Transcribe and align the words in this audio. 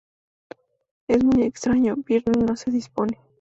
Es 1.07 1.23
muy 1.23 1.43
extraño, 1.43 1.95
Britney 1.95 2.41
no 2.43 2.55
se 2.55 2.71
dispone. 2.71 3.19